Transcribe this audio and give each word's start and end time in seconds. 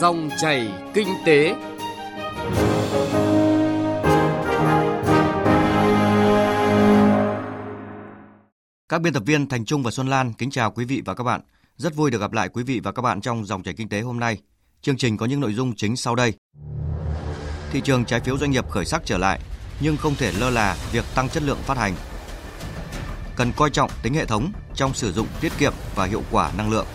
Dòng 0.00 0.30
chảy 0.40 0.68
kinh 0.94 1.08
tế. 1.26 1.54
Các 8.88 9.02
biên 9.02 9.12
tập 9.12 9.22
viên 9.26 9.48
Thành 9.48 9.64
Trung 9.64 9.82
và 9.82 9.90
Xuân 9.90 10.08
Lan 10.08 10.32
kính 10.32 10.50
chào 10.50 10.70
quý 10.70 10.84
vị 10.84 11.02
và 11.04 11.14
các 11.14 11.24
bạn. 11.24 11.40
Rất 11.76 11.94
vui 11.94 12.10
được 12.10 12.20
gặp 12.20 12.32
lại 12.32 12.48
quý 12.48 12.62
vị 12.62 12.80
và 12.80 12.92
các 12.92 13.02
bạn 13.02 13.20
trong 13.20 13.44
dòng 13.44 13.62
chảy 13.62 13.74
kinh 13.74 13.88
tế 13.88 14.00
hôm 14.00 14.20
nay. 14.20 14.38
Chương 14.82 14.96
trình 14.96 15.16
có 15.16 15.26
những 15.26 15.40
nội 15.40 15.52
dung 15.52 15.76
chính 15.76 15.96
sau 15.96 16.14
đây. 16.14 16.32
Thị 17.72 17.80
trường 17.84 18.04
trái 18.04 18.20
phiếu 18.20 18.38
doanh 18.38 18.50
nghiệp 18.50 18.70
khởi 18.70 18.84
sắc 18.84 19.02
trở 19.04 19.18
lại, 19.18 19.40
nhưng 19.80 19.96
không 19.96 20.14
thể 20.14 20.32
lơ 20.32 20.50
là 20.50 20.76
việc 20.92 21.04
tăng 21.14 21.28
chất 21.28 21.42
lượng 21.42 21.58
phát 21.62 21.78
hành. 21.78 21.94
Cần 23.36 23.52
coi 23.56 23.70
trọng 23.70 23.90
tính 24.02 24.14
hệ 24.14 24.24
thống 24.24 24.52
trong 24.74 24.94
sử 24.94 25.12
dụng 25.12 25.26
tiết 25.40 25.52
kiệm 25.58 25.72
và 25.94 26.04
hiệu 26.04 26.22
quả 26.30 26.52
năng 26.58 26.70
lượng. 26.70 26.86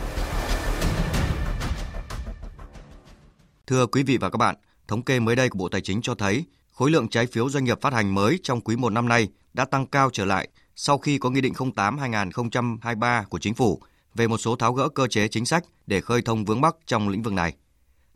Thưa 3.67 3.85
quý 3.85 4.03
vị 4.03 4.17
và 4.17 4.29
các 4.29 4.37
bạn, 4.37 4.55
thống 4.87 5.01
kê 5.01 5.19
mới 5.19 5.35
đây 5.35 5.49
của 5.49 5.57
Bộ 5.59 5.69
Tài 5.69 5.81
chính 5.81 6.01
cho 6.01 6.15
thấy 6.15 6.45
khối 6.71 6.91
lượng 6.91 7.07
trái 7.07 7.27
phiếu 7.27 7.49
doanh 7.49 7.63
nghiệp 7.63 7.81
phát 7.81 7.93
hành 7.93 8.15
mới 8.15 8.39
trong 8.43 8.61
quý 8.61 8.75
1 8.75 8.89
năm 8.89 9.07
nay 9.07 9.29
đã 9.53 9.65
tăng 9.65 9.87
cao 9.87 10.09
trở 10.13 10.25
lại 10.25 10.47
sau 10.75 10.97
khi 10.97 11.17
có 11.17 11.29
Nghị 11.29 11.41
định 11.41 11.53
08-2023 11.53 13.25
của 13.25 13.39
Chính 13.39 13.53
phủ 13.53 13.81
về 14.15 14.27
một 14.27 14.37
số 14.37 14.55
tháo 14.55 14.73
gỡ 14.73 14.89
cơ 14.89 15.07
chế 15.07 15.27
chính 15.27 15.45
sách 15.45 15.63
để 15.87 16.01
khơi 16.01 16.21
thông 16.21 16.45
vướng 16.45 16.61
mắc 16.61 16.75
trong 16.86 17.09
lĩnh 17.09 17.21
vực 17.21 17.33
này. 17.33 17.53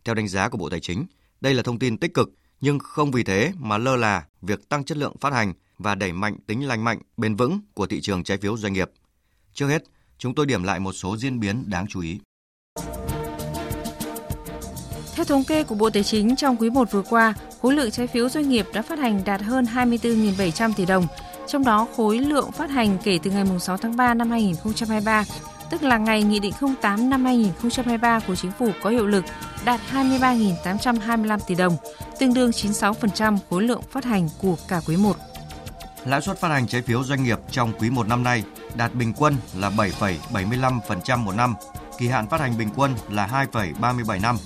Theo 0.04 0.14
đánh 0.14 0.28
giá 0.28 0.48
của 0.48 0.58
Bộ 0.58 0.68
Tài 0.70 0.80
chính, 0.80 1.06
đây 1.40 1.54
là 1.54 1.62
thông 1.62 1.78
tin 1.78 1.98
tích 1.98 2.14
cực 2.14 2.30
nhưng 2.60 2.78
không 2.78 3.10
vì 3.10 3.24
thế 3.24 3.52
mà 3.58 3.78
lơ 3.78 3.96
là 3.96 4.26
việc 4.42 4.68
tăng 4.68 4.84
chất 4.84 4.98
lượng 4.98 5.16
phát 5.20 5.32
hành 5.32 5.52
và 5.78 5.94
đẩy 5.94 6.12
mạnh 6.12 6.36
tính 6.46 6.66
lành 6.66 6.84
mạnh, 6.84 6.98
bền 7.16 7.36
vững 7.36 7.60
của 7.74 7.86
thị 7.86 8.00
trường 8.00 8.24
trái 8.24 8.38
phiếu 8.38 8.56
doanh 8.56 8.72
nghiệp. 8.72 8.90
Trước 9.54 9.68
hết, 9.68 9.82
chúng 10.18 10.34
tôi 10.34 10.46
điểm 10.46 10.62
lại 10.62 10.80
một 10.80 10.92
số 10.92 11.16
diễn 11.16 11.40
biến 11.40 11.64
đáng 11.66 11.86
chú 11.88 12.00
ý. 12.00 12.20
Theo 15.18 15.24
thống 15.24 15.44
kê 15.44 15.62
của 15.64 15.74
Bộ 15.74 15.90
Tài 15.90 16.04
chính, 16.04 16.36
trong 16.36 16.56
quý 16.56 16.70
1 16.70 16.90
vừa 16.90 17.02
qua, 17.02 17.34
khối 17.62 17.74
lượng 17.74 17.90
trái 17.90 18.06
phiếu 18.06 18.28
doanh 18.28 18.48
nghiệp 18.48 18.66
đã 18.72 18.82
phát 18.82 18.98
hành 18.98 19.20
đạt 19.24 19.42
hơn 19.42 19.64
24.700 19.74 20.72
tỷ 20.76 20.86
đồng, 20.86 21.06
trong 21.46 21.64
đó 21.64 21.86
khối 21.96 22.18
lượng 22.18 22.52
phát 22.52 22.70
hành 22.70 22.98
kể 23.04 23.18
từ 23.22 23.30
ngày 23.30 23.44
6 23.60 23.76
tháng 23.76 23.96
3 23.96 24.14
năm 24.14 24.30
2023, 24.30 25.24
tức 25.70 25.82
là 25.82 25.98
ngày 25.98 26.22
Nghị 26.22 26.40
định 26.40 26.52
08 26.80 27.10
năm 27.10 27.24
2023 27.24 28.20
của 28.20 28.34
Chính 28.34 28.50
phủ 28.58 28.70
có 28.82 28.90
hiệu 28.90 29.06
lực, 29.06 29.24
đạt 29.64 29.80
23.825 29.92 31.38
tỷ 31.46 31.54
đồng, 31.54 31.76
tương 32.18 32.34
đương 32.34 32.50
96% 32.50 33.38
khối 33.50 33.62
lượng 33.62 33.82
phát 33.90 34.04
hành 34.04 34.28
của 34.42 34.56
cả 34.68 34.80
quý 34.86 34.96
1. 34.96 35.16
Lãi 36.04 36.20
suất 36.20 36.40
phát 36.40 36.48
hành 36.48 36.66
trái 36.66 36.82
phiếu 36.82 37.04
doanh 37.04 37.22
nghiệp 37.22 37.38
trong 37.50 37.72
quý 37.78 37.90
1 37.90 38.08
năm 38.08 38.22
nay 38.22 38.42
đạt 38.74 38.94
bình 38.94 39.12
quân 39.16 39.36
là 39.56 39.70
7,75% 39.70 41.18
một 41.18 41.34
năm, 41.34 41.54
kỳ 41.98 42.08
hạn 42.08 42.28
phát 42.28 42.40
hành 42.40 42.58
bình 42.58 42.68
quân 42.76 42.94
là 43.10 43.46
2,37 43.52 44.20
năm. 44.20 44.36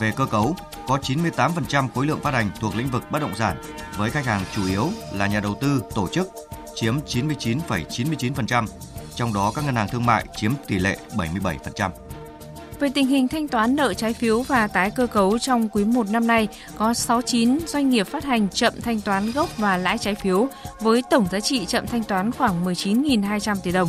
Về 0.00 0.12
cơ 0.16 0.26
cấu, 0.26 0.56
có 0.88 0.98
98% 1.02 1.88
khối 1.94 2.06
lượng 2.06 2.20
phát 2.22 2.34
hành 2.34 2.50
thuộc 2.60 2.76
lĩnh 2.76 2.90
vực 2.90 3.02
bất 3.10 3.18
động 3.18 3.34
sản, 3.34 3.56
với 3.96 4.10
khách 4.10 4.26
hàng 4.26 4.42
chủ 4.56 4.66
yếu 4.66 4.88
là 5.12 5.26
nhà 5.26 5.40
đầu 5.40 5.54
tư, 5.60 5.82
tổ 5.94 6.08
chức, 6.08 6.30
chiếm 6.74 6.98
99,99%, 7.06 8.66
trong 9.14 9.34
đó 9.34 9.52
các 9.54 9.64
ngân 9.64 9.74
hàng 9.74 9.88
thương 9.88 10.06
mại 10.06 10.24
chiếm 10.36 10.52
tỷ 10.66 10.78
lệ 10.78 10.98
77%. 11.16 11.90
Về 12.80 12.90
tình 12.94 13.06
hình 13.06 13.28
thanh 13.28 13.48
toán 13.48 13.76
nợ 13.76 13.94
trái 13.94 14.14
phiếu 14.14 14.42
và 14.42 14.66
tái 14.66 14.90
cơ 14.90 15.06
cấu 15.06 15.38
trong 15.38 15.68
quý 15.68 15.84
1 15.84 16.10
năm 16.10 16.26
nay, 16.26 16.48
có 16.76 16.94
69 16.94 17.58
doanh 17.66 17.90
nghiệp 17.90 18.06
phát 18.06 18.24
hành 18.24 18.48
chậm 18.48 18.80
thanh 18.80 19.00
toán 19.00 19.32
gốc 19.32 19.48
và 19.56 19.76
lãi 19.76 19.98
trái 19.98 20.14
phiếu 20.14 20.48
với 20.80 21.02
tổng 21.10 21.26
giá 21.32 21.40
trị 21.40 21.66
chậm 21.66 21.86
thanh 21.86 22.04
toán 22.04 22.32
khoảng 22.32 22.64
19.200 22.64 23.56
tỷ 23.62 23.72
đồng. 23.72 23.88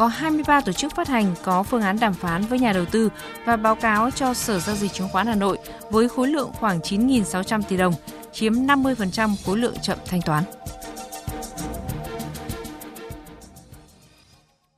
Có 0.00 0.06
23 0.06 0.60
tổ 0.60 0.72
chức 0.72 0.94
phát 0.96 1.08
hành 1.08 1.34
có 1.42 1.62
phương 1.62 1.82
án 1.82 2.00
đàm 2.00 2.14
phán 2.14 2.42
với 2.42 2.58
nhà 2.58 2.72
đầu 2.72 2.84
tư 2.84 3.10
và 3.44 3.56
báo 3.56 3.74
cáo 3.74 4.10
cho 4.10 4.34
Sở 4.34 4.58
Giao 4.58 4.76
dịch 4.76 4.92
Chứng 4.92 5.08
khoán 5.08 5.26
Hà 5.26 5.34
Nội 5.34 5.58
với 5.90 6.08
khối 6.08 6.28
lượng 6.28 6.50
khoảng 6.52 6.80
9.600 6.80 7.62
tỷ 7.62 7.76
đồng, 7.76 7.94
chiếm 8.32 8.52
50% 8.52 9.34
khối 9.46 9.58
lượng 9.58 9.74
chậm 9.82 9.98
thanh 10.06 10.22
toán. 10.22 10.44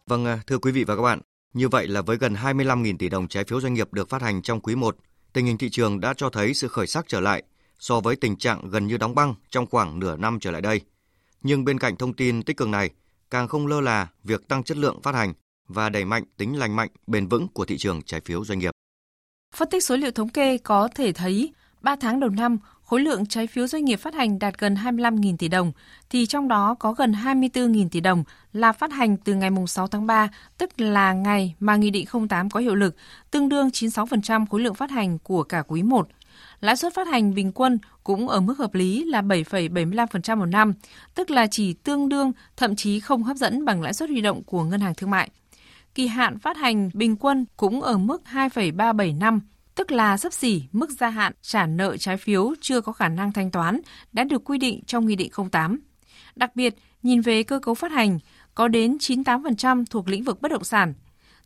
Vâng, 0.06 0.24
à, 0.24 0.38
thưa 0.47 0.58
quý 0.58 0.72
vị 0.72 0.84
và 0.84 0.97
các 0.97 1.02
bạn, 1.02 1.20
như 1.52 1.68
vậy 1.68 1.88
là 1.88 2.02
với 2.02 2.16
gần 2.16 2.34
25.000 2.34 2.97
tỷ 2.98 3.08
đồng 3.08 3.28
trái 3.28 3.44
phiếu 3.44 3.60
doanh 3.60 3.74
nghiệp 3.74 3.92
được 3.92 4.08
phát 4.08 4.22
hành 4.22 4.42
trong 4.42 4.60
quý 4.60 4.74
1, 4.74 4.97
tình 5.32 5.47
hình 5.47 5.58
thị 5.58 5.70
trường 5.70 6.00
đã 6.00 6.14
cho 6.16 6.30
thấy 6.30 6.54
sự 6.54 6.68
khởi 6.68 6.86
sắc 6.86 7.04
trở 7.08 7.20
lại 7.20 7.42
so 7.78 8.00
với 8.00 8.16
tình 8.16 8.36
trạng 8.36 8.70
gần 8.70 8.86
như 8.86 8.97
đóng 8.97 9.14
băng 9.14 9.34
trong 9.50 9.66
khoảng 9.66 9.98
nửa 9.98 10.16
năm 10.16 10.38
trở 10.41 10.50
lại 10.50 10.62
đây. 10.62 10.80
Nhưng 11.42 11.64
bên 11.64 11.78
cạnh 11.78 11.97
thông 11.97 12.12
tin 12.12 12.42
tích 12.42 12.56
cực 12.56 12.68
này, 12.68 12.91
càng 13.32 13.48
không 13.48 13.66
lơ 13.66 13.81
là 13.81 14.09
việc 14.25 14.48
tăng 14.48 14.62
chất 14.62 14.76
lượng 14.76 15.03
phát 15.03 15.15
hành 15.15 15.32
và 15.69 15.88
đẩy 15.88 16.04
mạnh 16.04 16.25
tính 16.37 16.59
lành 16.59 16.76
mạnh, 16.76 16.88
bền 17.06 17.26
vững 17.26 17.48
của 17.48 17.65
thị 17.65 17.78
trường 17.78 18.03
trái 18.03 18.20
phiếu 18.20 18.44
doanh 18.44 18.59
nghiệp. 18.59 18.70
Phân 19.54 19.69
tích 19.70 19.84
số 19.84 19.97
liệu 19.97 20.10
thống 20.10 20.28
kê 20.28 20.59
có 20.59 20.88
thể 20.94 21.12
thấy 21.12 21.53
3 21.81 21.97
tháng 21.97 22.21
đầu 22.21 22.31
năm, 22.31 22.59
khối 22.82 23.00
lượng 23.00 23.26
trái 23.26 23.47
phiếu 23.47 23.66
doanh 23.66 23.84
nghiệp 23.84 23.97
phát 23.97 24.15
hành 24.15 24.38
đạt 24.38 24.59
gần 24.59 24.75
25.000 24.75 25.37
tỷ 25.37 25.48
đồng, 25.48 25.72
thì 26.10 26.26
trong 26.26 26.48
đó 26.48 26.75
có 26.78 26.92
gần 26.92 27.12
24.000 27.12 27.88
tỷ 27.88 28.00
đồng 28.00 28.25
là 28.53 28.72
phát 28.72 28.92
hành 28.92 29.16
từ 29.16 29.34
ngày 29.34 29.50
6 29.66 29.87
tháng 29.87 30.06
3, 30.06 30.28
tức 30.59 30.81
là 30.81 31.12
ngày 31.12 31.54
mà 31.60 31.76
Nghị 31.76 31.91
định 31.91 32.06
08 32.28 32.50
có 32.50 32.60
hiệu 32.60 32.75
lực, 32.75 32.97
tương 33.31 33.48
đương 33.48 33.69
96% 33.69 34.47
khối 34.47 34.60
lượng 34.60 34.75
phát 34.75 34.91
hành 34.91 35.19
của 35.19 35.42
cả 35.42 35.62
quý 35.66 35.82
1. 35.82 36.09
Lãi 36.62 36.76
suất 36.76 36.94
phát 36.94 37.06
hành 37.06 37.34
bình 37.34 37.52
quân 37.52 37.78
cũng 38.04 38.28
ở 38.28 38.40
mức 38.40 38.58
hợp 38.58 38.74
lý 38.74 39.04
là 39.04 39.22
7,75% 39.22 40.36
một 40.36 40.46
năm, 40.46 40.74
tức 41.14 41.30
là 41.30 41.46
chỉ 41.46 41.72
tương 41.72 42.08
đương, 42.08 42.32
thậm 42.56 42.76
chí 42.76 43.00
không 43.00 43.22
hấp 43.22 43.36
dẫn 43.36 43.64
bằng 43.64 43.82
lãi 43.82 43.94
suất 43.94 44.10
huy 44.10 44.20
động 44.20 44.42
của 44.42 44.64
ngân 44.64 44.80
hàng 44.80 44.94
thương 44.94 45.10
mại. 45.10 45.30
Kỳ 45.94 46.06
hạn 46.06 46.38
phát 46.38 46.56
hành 46.56 46.90
bình 46.94 47.16
quân 47.16 47.46
cũng 47.56 47.82
ở 47.82 47.98
mức 47.98 48.22
2,37 48.32 49.18
năm, 49.18 49.40
tức 49.74 49.92
là 49.92 50.16
sấp 50.16 50.32
xỉ 50.32 50.62
mức 50.72 50.90
gia 50.90 51.08
hạn 51.08 51.32
trả 51.42 51.66
nợ 51.66 51.96
trái 51.96 52.16
phiếu 52.16 52.54
chưa 52.60 52.80
có 52.80 52.92
khả 52.92 53.08
năng 53.08 53.32
thanh 53.32 53.50
toán 53.50 53.80
đã 54.12 54.24
được 54.24 54.44
quy 54.44 54.58
định 54.58 54.80
trong 54.86 55.06
Nghị 55.06 55.16
định 55.16 55.30
08. 55.52 55.80
Đặc 56.36 56.56
biệt, 56.56 56.74
nhìn 57.02 57.20
về 57.20 57.42
cơ 57.42 57.58
cấu 57.58 57.74
phát 57.74 57.92
hành, 57.92 58.18
có 58.54 58.68
đến 58.68 58.96
98% 58.96 59.84
thuộc 59.90 60.08
lĩnh 60.08 60.24
vực 60.24 60.42
bất 60.42 60.50
động 60.50 60.64
sản. 60.64 60.94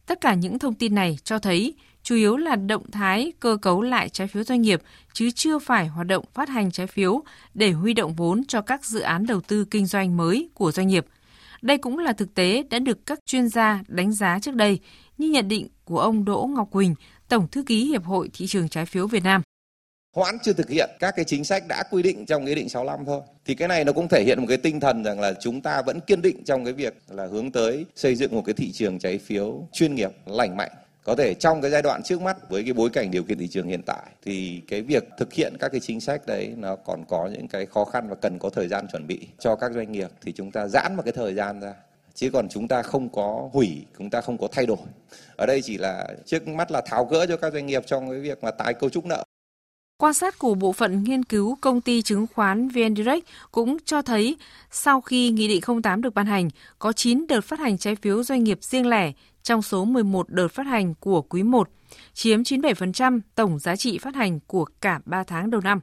Tất 0.07 0.21
cả 0.21 0.35
những 0.35 0.59
thông 0.59 0.75
tin 0.75 0.95
này 0.95 1.19
cho 1.25 1.39
thấy 1.39 1.75
chủ 2.07 2.15
yếu 2.15 2.37
là 2.37 2.57
động 2.57 2.91
thái 2.91 3.33
cơ 3.41 3.57
cấu 3.63 3.83
lại 3.83 4.09
trái 4.09 4.27
phiếu 4.27 4.45
doanh 4.45 4.63
nghiệp 4.63 4.83
chứ 5.13 5.31
chưa 5.31 5.59
phải 5.59 5.87
hoạt 5.87 6.07
động 6.07 6.25
phát 6.35 6.49
hành 6.49 6.71
trái 6.71 6.87
phiếu 6.87 7.23
để 7.55 7.71
huy 7.71 7.95
động 7.95 8.15
vốn 8.15 8.45
cho 8.49 8.61
các 8.61 8.85
dự 8.85 9.01
án 9.01 9.27
đầu 9.27 9.41
tư 9.41 9.65
kinh 9.71 9.87
doanh 9.87 10.17
mới 10.17 10.49
của 10.55 10.73
doanh 10.73 10.89
nghiệp. 10.89 11.07
Đây 11.63 11.79
cũng 11.79 11.99
là 11.99 12.13
thực 12.13 12.35
tế 12.35 12.63
đã 12.71 12.79
được 12.79 13.07
các 13.07 13.19
chuyên 13.27 13.49
gia 13.49 13.83
đánh 13.89 14.13
giá 14.13 14.39
trước 14.39 14.55
đây, 14.55 14.79
như 15.19 15.29
nhận 15.31 15.49
định 15.49 15.69
của 15.85 16.01
ông 16.01 16.25
Đỗ 16.25 16.49
Ngọc 16.57 16.69
Quỳnh, 16.71 16.95
Tổng 17.29 17.49
thư 17.49 17.63
ký 17.63 17.85
Hiệp 17.85 18.05
hội 18.05 18.31
Thị 18.33 18.47
trường 18.47 18.69
trái 18.69 18.87
phiếu 18.87 19.07
Việt 19.07 19.25
Nam 19.25 19.43
hoãn 20.17 20.39
chưa 20.43 20.53
thực 20.53 20.71
hiện 20.71 20.91
các 21.01 21.17
cái 21.17 21.25
chính 21.25 21.45
sách 21.45 21.65
đã 21.69 21.83
quy 21.91 22.03
định 22.03 22.27
trong 22.27 22.45
nghị 22.45 22.55
định 22.55 22.69
65 22.69 23.05
thôi. 23.07 23.21
Thì 23.45 23.55
cái 23.55 23.69
này 23.69 23.85
nó 23.85 23.93
cũng 23.93 24.09
thể 24.09 24.23
hiện 24.25 24.41
một 24.41 24.47
cái 24.49 24.57
tinh 24.57 24.81
thần 24.81 25.05
rằng 25.05 25.21
là 25.21 25.33
chúng 25.41 25.61
ta 25.61 25.83
vẫn 25.83 26.01
kiên 26.01 26.23
định 26.23 26.45
trong 26.45 26.65
cái 26.65 26.73
việc 26.73 26.95
là 27.09 27.27
hướng 27.27 27.53
tới 27.53 27.87
xây 27.95 28.15
dựng 28.15 28.35
một 28.35 28.43
cái 28.47 28.55
thị 28.55 28.73
trường 28.73 28.99
trái 28.99 29.19
phiếu 29.19 29.69
chuyên 29.73 29.95
nghiệp, 29.95 30.11
lành 30.27 30.57
mạnh. 30.57 30.71
Có 31.07 31.15
thể 31.17 31.35
trong 31.35 31.61
cái 31.61 31.71
giai 31.71 31.83
đoạn 31.83 32.03
trước 32.03 32.23
mắt 32.23 32.51
với 32.51 32.63
cái 32.63 32.73
bối 32.73 32.91
cảnh 32.91 33.11
điều 33.11 33.23
kiện 33.23 33.39
thị 33.39 33.49
trường 33.49 33.69
hiện 33.69 33.83
tại 33.87 34.03
thì 34.23 34.63
cái 34.69 34.83
việc 34.83 35.05
thực 35.19 35.33
hiện 35.33 35.57
các 35.61 35.69
cái 35.69 35.81
chính 35.81 36.01
sách 36.01 36.27
đấy 36.27 36.55
nó 36.57 36.77
còn 36.77 37.05
có 37.09 37.29
những 37.33 37.49
cái 37.49 37.67
khó 37.67 37.85
khăn 37.85 38.09
và 38.09 38.15
cần 38.15 38.39
có 38.39 38.51
thời 38.51 38.69
gian 38.69 38.87
chuẩn 38.93 39.07
bị 39.07 39.21
cho 39.39 39.57
các 39.57 39.73
doanh 39.73 39.93
nghiệp 39.93 40.09
thì 40.23 40.33
chúng 40.33 40.51
ta 40.51 40.69
giãn 40.69 40.97
một 40.97 41.03
cái 41.05 41.13
thời 41.13 41.35
gian 41.35 41.61
ra. 41.61 41.75
Chứ 42.15 42.31
còn 42.33 42.49
chúng 42.49 42.69
ta 42.69 42.83
không 42.83 43.09
có 43.09 43.49
hủy 43.53 43.85
chúng 43.99 44.11
ta 44.11 44.21
không 44.21 44.39
có 44.39 44.49
thay 44.53 44.67
đổi. 44.67 44.79
Ở 45.37 45.47
đây 45.47 45.63
chỉ 45.63 45.79
là 45.79 46.09
trước 46.25 46.49
mắt 46.49 46.71
là 46.71 46.83
tháo 46.87 47.05
gỡ 47.05 47.27
cho 47.27 47.37
các 47.37 47.53
doanh 47.53 47.67
nghiệp 47.67 47.83
trong 47.87 48.11
cái 48.11 48.21
việc 48.21 48.45
mà 48.45 48.51
tái 48.51 48.75
cấu 48.75 48.91
trúc 48.91 49.07
nợ. 49.07 49.25
Quan 49.99 50.15
sát 50.15 50.39
của 50.39 50.55
bộ 50.55 50.73
phận 50.73 51.05
nghiên 51.05 51.25
cứu 51.25 51.57
công 51.61 51.81
ty 51.81 52.03
chứng 52.03 52.27
khoán 52.35 52.69
VN 52.69 52.97
Direct 52.97 53.27
cũng 53.53 53.77
cho 53.85 54.03
thấy 54.03 54.37
sau 54.71 55.01
khi 55.01 55.31
Nghị 55.31 55.49
định 55.49 55.83
08 55.83 56.03
được 56.03 56.15
ban 56.15 56.27
hành, 56.27 56.51
có 56.79 56.93
9 56.93 57.27
đợt 57.29 57.41
phát 57.41 57.59
hành 57.59 57.79
trái 57.79 57.97
phiếu 57.97 58.23
doanh 58.23 58.45
nghiệp 58.45 58.59
riêng 58.63 58.87
lẻ 58.87 59.13
trong 59.47 59.63
số 59.63 59.85
11 59.85 60.29
đợt 60.29 60.49
phát 60.49 60.67
hành 60.67 60.95
của 60.95 61.23
quý 61.23 61.43
1, 61.43 61.69
chiếm 62.15 62.43
97% 62.43 63.21
tổng 63.35 63.59
giá 63.59 63.77
trị 63.77 63.99
phát 63.99 64.15
hành 64.15 64.41
của 64.47 64.65
cả 64.81 65.01
3 65.05 65.25
tháng 65.25 65.51
đầu 65.51 65.61
năm. 65.61 65.81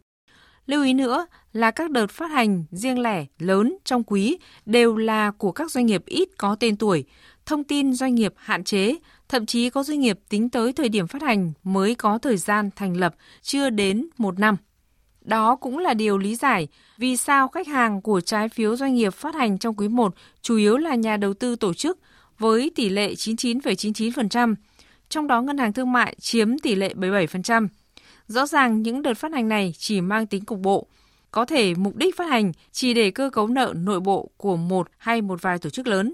Lưu 0.65 0.83
ý 0.83 0.94
nữa 0.94 1.25
là 1.54 1.71
các 1.71 1.92
đợt 1.92 2.12
phát 2.12 2.31
hành 2.31 2.63
riêng 2.71 3.00
lẻ 3.00 3.25
lớn 3.39 3.77
trong 3.86 4.04
quý 4.04 4.38
đều 4.65 4.98
là 4.98 5.31
của 5.31 5.51
các 5.51 5.71
doanh 5.71 5.86
nghiệp 5.86 6.06
ít 6.06 6.30
có 6.38 6.56
tên 6.56 6.77
tuổi, 6.77 7.06
thông 7.45 7.63
tin 7.63 7.94
doanh 7.94 8.15
nghiệp 8.15 8.33
hạn 8.38 8.63
chế, 8.63 8.95
thậm 9.30 9.45
chí 9.45 9.69
có 9.69 9.83
doanh 9.83 10.00
nghiệp 10.00 10.19
tính 10.30 10.50
tới 10.50 10.74
thời 10.74 10.89
điểm 10.89 11.07
phát 11.07 11.21
hành 11.21 11.51
mới 11.63 11.95
có 11.95 12.18
thời 12.18 12.38
gian 12.38 12.69
thành 12.75 12.98
lập 12.98 13.15
chưa 13.42 13.69
đến 13.69 14.07
một 14.18 14.39
năm. 14.39 14.57
Đó 15.21 15.56
cũng 15.56 15.77
là 15.77 15.94
điều 15.94 16.18
lý 16.18 16.36
giải 16.36 16.68
vì 16.98 17.18
sao 17.18 17.48
khách 17.48 17.68
hàng 17.68 18.01
của 18.01 18.21
trái 18.21 18.50
phiếu 18.50 18.75
doanh 18.75 18.95
nghiệp 18.95 19.13
phát 19.13 19.36
hành 19.36 19.57
trong 19.57 19.75
quý 19.75 19.88
1 19.88 20.15
chủ 20.42 20.56
yếu 20.56 20.77
là 20.77 20.95
nhà 20.95 21.18
đầu 21.18 21.33
tư 21.33 21.56
tổ 21.56 21.74
chức 21.74 22.00
với 22.39 22.71
tỷ 22.75 22.89
lệ 22.89 23.13
99,99%, 23.13 24.56
trong 25.09 25.27
đó 25.27 25.41
ngân 25.41 25.57
hàng 25.57 25.74
thương 25.74 25.91
mại 25.91 26.15
chiếm 26.19 26.59
tỷ 26.59 26.75
lệ 26.75 26.94
77%. 26.95 27.68
Rõ 28.27 28.45
ràng 28.47 28.81
những 28.81 29.01
đợt 29.01 29.13
phát 29.13 29.31
hành 29.33 29.50
này 29.50 29.74
chỉ 29.77 30.01
mang 30.01 30.27
tính 30.27 30.45
cục 30.45 30.59
bộ, 30.59 30.88
có 31.31 31.45
thể 31.45 31.74
mục 31.75 31.95
đích 31.95 32.18
phát 32.18 32.30
hành 32.30 32.51
chỉ 32.71 32.94
để 32.94 33.12
cơ 33.12 33.30
cấu 33.30 33.47
nợ 33.47 33.74
nội 33.75 34.00
bộ 34.00 34.30
của 34.38 34.57
một 34.57 34.88
hay 34.97 35.21
một 35.21 35.41
vài 35.41 35.59
tổ 35.59 35.69
chức 35.69 35.88
lớn. 35.88 36.13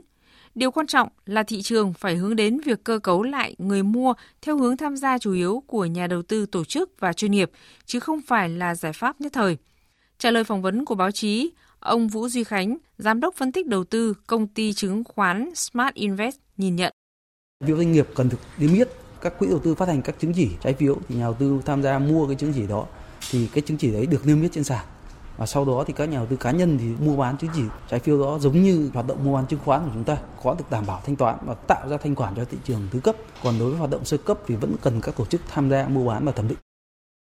Điều 0.56 0.71
quan 0.71 0.88
trọng 0.88 1.10
là 1.25 1.44
thị 1.44 1.62
trường 1.62 1.94
phải 1.94 2.16
hướng 2.16 2.36
đến 2.36 2.60
việc 2.65 2.83
cơ 2.83 3.00
cấu 3.00 3.24
lại 3.24 3.56
người 3.57 3.83
mua 3.83 4.13
theo 4.42 4.57
hướng 4.57 4.77
tham 4.77 4.98
gia 4.98 5.18
chủ 5.18 5.33
yếu 5.33 5.63
của 5.68 5.86
nhà 5.86 6.07
đầu 6.07 6.22
tư 6.22 6.45
tổ 6.45 6.65
chức 6.65 7.00
và 7.00 7.13
chuyên 7.13 7.31
nghiệp, 7.31 7.51
chứ 7.86 8.00
không 8.00 8.22
phải 8.22 8.50
là 8.50 8.75
giải 8.75 8.94
pháp 8.94 9.22
nhất 9.22 9.33
thời. 9.33 9.57
Trả 10.18 10.31
lời 10.31 10.44
phỏng 10.44 10.62
vấn 10.62 10.86
của 10.86 10.95
báo 10.95 11.12
chí, 11.12 11.51
ông 11.80 12.08
Vũ 12.08 12.30
Duy 12.30 12.44
Khánh, 12.44 12.78
giám 12.98 13.20
đốc 13.20 13.36
phân 13.36 13.52
tích 13.52 13.68
đầu 13.68 13.84
tư 13.84 14.14
công 14.28 14.48
ty 14.48 14.74
chứng 14.74 15.04
khoán 15.04 15.56
Smart 15.56 15.94
Invest 15.94 16.38
nhìn 16.58 16.76
nhận. 16.76 16.94
Việc 17.66 17.78
doanh 17.78 17.92
nghiệp 17.92 18.08
cần 18.16 18.30
thực 18.30 18.40
niêm 18.58 18.74
yết 18.74 18.90
các 19.22 19.40
quỹ 19.40 19.48
đầu 19.48 19.60
tư 19.60 19.76
phát 19.76 19.88
hành 19.88 20.02
các 20.02 20.16
chứng 20.20 20.34
chỉ 20.34 20.50
trái 20.64 20.74
phiếu 20.74 20.98
thì 21.08 21.16
nhà 21.16 21.22
đầu 21.22 21.34
tư 21.34 21.62
tham 21.66 21.84
gia 21.84 22.00
mua 22.00 22.28
cái 22.28 22.36
chứng 22.36 22.54
chỉ 22.54 22.68
đó 22.68 22.86
thì 23.31 23.48
cái 23.54 23.62
chứng 23.62 23.78
chỉ 23.78 23.92
đấy 23.92 24.06
được 24.06 24.28
niêm 24.28 24.42
yết 24.42 24.52
trên 24.52 24.64
sàn. 24.64 24.86
Và 25.38 25.46
sau 25.46 25.66
đó 25.66 25.84
thì 25.88 25.94
các 25.94 26.06
nhà 26.06 26.18
đầu 26.18 26.26
tư 26.26 26.36
cá 26.36 26.52
nhân 26.52 26.78
thì 26.78 27.06
mua 27.06 27.18
bán 27.18 27.38
chứng 27.38 27.50
chỉ 27.56 27.62
trái 27.90 28.00
phiếu 28.00 28.22
đó 28.22 28.40
giống 28.40 28.64
như 28.64 28.90
hoạt 28.94 29.08
động 29.08 29.25
mua 29.25 29.36
bán 29.36 29.48
chứng 29.48 29.60
khoán 29.66 29.82
của 29.86 29.92
chúng 29.94 30.04
ta. 30.04 30.18
Có 30.44 30.56
được 30.60 30.66
đảm 30.70 30.86
bảo 30.88 31.02
thanh 31.06 31.16
toán 31.16 31.38
và 31.46 31.54
tạo 31.54 31.90
ra 31.90 31.98
thanh 31.98 32.16
khoản 32.16 32.36
cho 32.36 32.46
thị 32.46 32.58
trường 32.64 32.88
thứ 32.92 33.00
cấp. 33.00 33.16
Còn 33.44 33.60
đối 33.60 33.70
với 33.70 33.80
hoạt 33.80 33.92
động 33.92 34.06
sơ 34.06 34.18
cấp 34.18 34.40
thì 34.48 34.56
vẫn 34.56 34.75
cần 34.82 35.02
các 35.02 35.16
tổ 35.18 35.25
chức 35.25 35.42
tham 35.48 35.70
gia 35.70 35.88
mua 35.88 36.08
bán 36.08 36.25
và 36.25 36.32
thẩm 36.32 36.48
định. 36.48 36.58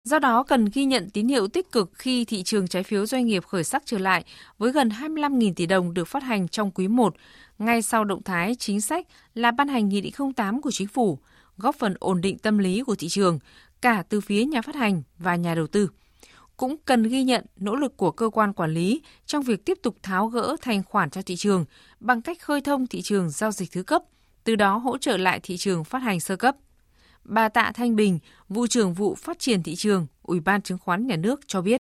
Do 0.03 0.19
đó, 0.19 0.43
cần 0.43 0.65
ghi 0.73 0.85
nhận 0.85 1.09
tín 1.09 1.27
hiệu 1.27 1.47
tích 1.47 1.71
cực 1.71 1.91
khi 1.93 2.25
thị 2.25 2.43
trường 2.43 2.67
trái 2.67 2.83
phiếu 2.83 3.05
doanh 3.05 3.25
nghiệp 3.25 3.45
khởi 3.45 3.63
sắc 3.63 3.83
trở 3.85 3.97
lại 3.97 4.23
với 4.57 4.71
gần 4.71 4.89
25.000 4.89 5.53
tỷ 5.55 5.65
đồng 5.65 5.93
được 5.93 6.07
phát 6.07 6.23
hành 6.23 6.47
trong 6.47 6.71
quý 6.71 6.87
1, 6.87 7.15
ngay 7.59 7.81
sau 7.81 8.03
động 8.03 8.23
thái 8.23 8.55
chính 8.55 8.81
sách 8.81 9.07
là 9.33 9.51
ban 9.51 9.67
hành 9.67 9.89
Nghị 9.89 10.01
định 10.01 10.13
08 10.35 10.61
của 10.61 10.71
Chính 10.71 10.87
phủ, 10.87 11.19
góp 11.57 11.75
phần 11.75 11.93
ổn 11.99 12.21
định 12.21 12.37
tâm 12.37 12.57
lý 12.57 12.81
của 12.81 12.95
thị 12.95 13.09
trường, 13.09 13.39
cả 13.81 14.03
từ 14.09 14.21
phía 14.21 14.45
nhà 14.45 14.61
phát 14.61 14.75
hành 14.75 15.03
và 15.17 15.35
nhà 15.35 15.55
đầu 15.55 15.67
tư. 15.67 15.89
Cũng 16.57 16.75
cần 16.85 17.03
ghi 17.03 17.23
nhận 17.23 17.45
nỗ 17.55 17.75
lực 17.75 17.97
của 17.97 18.11
cơ 18.11 18.29
quan 18.29 18.53
quản 18.53 18.73
lý 18.73 19.01
trong 19.25 19.43
việc 19.43 19.65
tiếp 19.65 19.77
tục 19.83 19.95
tháo 20.03 20.27
gỡ 20.27 20.55
thành 20.61 20.83
khoản 20.83 21.09
cho 21.09 21.21
thị 21.21 21.35
trường 21.35 21.65
bằng 21.99 22.21
cách 22.21 22.41
khơi 22.41 22.61
thông 22.61 22.87
thị 22.87 23.01
trường 23.01 23.29
giao 23.29 23.51
dịch 23.51 23.71
thứ 23.71 23.83
cấp, 23.83 24.03
từ 24.43 24.55
đó 24.55 24.77
hỗ 24.77 24.97
trợ 24.97 25.17
lại 25.17 25.39
thị 25.43 25.57
trường 25.57 25.83
phát 25.83 25.99
hành 25.99 26.19
sơ 26.19 26.35
cấp. 26.35 26.55
Bà 27.23 27.49
Tạ 27.49 27.71
Thanh 27.75 27.95
Bình, 27.95 28.19
vụ 28.49 28.67
trưởng 28.67 28.93
vụ 28.93 29.15
phát 29.15 29.39
triển 29.39 29.63
thị 29.63 29.75
trường, 29.75 30.07
Ủy 30.21 30.39
ban 30.39 30.61
chứng 30.61 30.77
khoán 30.77 31.07
nhà 31.07 31.15
nước 31.15 31.41
cho 31.47 31.61
biết. 31.61 31.81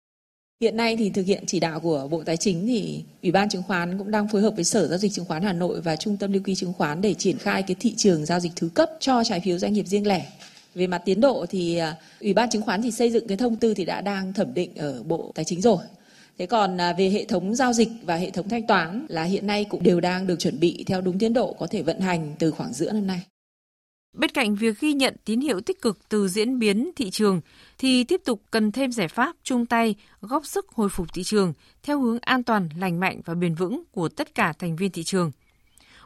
Hiện 0.60 0.76
nay 0.76 0.96
thì 0.96 1.10
thực 1.10 1.26
hiện 1.26 1.44
chỉ 1.46 1.60
đạo 1.60 1.80
của 1.80 2.08
Bộ 2.10 2.22
Tài 2.24 2.36
chính 2.36 2.66
thì 2.66 3.04
Ủy 3.22 3.32
ban 3.32 3.48
chứng 3.48 3.62
khoán 3.62 3.98
cũng 3.98 4.10
đang 4.10 4.28
phối 4.28 4.42
hợp 4.42 4.52
với 4.54 4.64
Sở 4.64 4.88
giao 4.88 4.98
dịch 4.98 5.12
chứng 5.12 5.24
khoán 5.24 5.42
Hà 5.42 5.52
Nội 5.52 5.80
và 5.80 5.96
Trung 5.96 6.16
tâm 6.16 6.32
lưu 6.32 6.42
ký 6.42 6.54
chứng 6.54 6.72
khoán 6.72 7.00
để 7.00 7.14
triển 7.14 7.38
khai 7.38 7.62
cái 7.62 7.76
thị 7.80 7.94
trường 7.96 8.26
giao 8.26 8.40
dịch 8.40 8.52
thứ 8.56 8.68
cấp 8.74 8.90
cho 9.00 9.24
trái 9.24 9.40
phiếu 9.40 9.58
doanh 9.58 9.72
nghiệp 9.72 9.86
riêng 9.86 10.06
lẻ. 10.06 10.26
Về 10.74 10.86
mặt 10.86 11.02
tiến 11.04 11.20
độ 11.20 11.46
thì 11.50 11.76
à, 11.76 11.96
Ủy 12.20 12.34
ban 12.34 12.50
chứng 12.50 12.62
khoán 12.62 12.82
thì 12.82 12.90
xây 12.90 13.10
dựng 13.10 13.28
cái 13.28 13.36
thông 13.36 13.56
tư 13.56 13.74
thì 13.74 13.84
đã 13.84 14.00
đang 14.00 14.32
thẩm 14.32 14.54
định 14.54 14.76
ở 14.76 15.02
Bộ 15.02 15.32
Tài 15.34 15.44
chính 15.44 15.60
rồi. 15.60 15.78
Thế 16.38 16.46
còn 16.46 16.80
à, 16.80 16.92
về 16.92 17.10
hệ 17.10 17.24
thống 17.24 17.54
giao 17.54 17.72
dịch 17.72 17.88
và 18.02 18.16
hệ 18.16 18.30
thống 18.30 18.48
thanh 18.48 18.66
toán 18.66 19.06
là 19.08 19.24
hiện 19.24 19.46
nay 19.46 19.64
cũng 19.64 19.82
đều 19.82 20.00
đang 20.00 20.26
được 20.26 20.38
chuẩn 20.38 20.60
bị 20.60 20.84
theo 20.86 21.00
đúng 21.00 21.18
tiến 21.18 21.32
độ 21.32 21.52
có 21.58 21.66
thể 21.66 21.82
vận 21.82 22.00
hành 22.00 22.34
từ 22.38 22.50
khoảng 22.50 22.72
giữa 22.72 22.92
năm 22.92 23.06
nay. 23.06 23.20
Bên 24.18 24.30
cạnh 24.30 24.54
việc 24.54 24.80
ghi 24.80 24.92
nhận 24.92 25.16
tín 25.24 25.40
hiệu 25.40 25.60
tích 25.60 25.82
cực 25.82 26.08
từ 26.08 26.28
diễn 26.28 26.58
biến 26.58 26.90
thị 26.96 27.10
trường, 27.10 27.40
thì 27.78 28.04
tiếp 28.04 28.20
tục 28.24 28.42
cần 28.50 28.72
thêm 28.72 28.92
giải 28.92 29.08
pháp 29.08 29.36
chung 29.42 29.66
tay 29.66 29.94
góp 30.20 30.46
sức 30.46 30.68
hồi 30.68 30.88
phục 30.88 31.12
thị 31.14 31.22
trường 31.22 31.52
theo 31.82 32.00
hướng 32.00 32.18
an 32.18 32.42
toàn, 32.42 32.68
lành 32.78 33.00
mạnh 33.00 33.20
và 33.24 33.34
bền 33.34 33.54
vững 33.54 33.82
của 33.92 34.08
tất 34.08 34.34
cả 34.34 34.52
thành 34.58 34.76
viên 34.76 34.90
thị 34.90 35.02
trường. 35.02 35.30